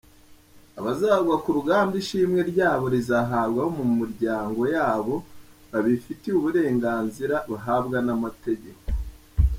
[0.79, 5.15] Abazagwa kurugamba ishimwe ryabo rizahabwa abo mu miryango yabo
[5.71, 8.81] babifitiye uburenganzira bahabwa n’amategeko.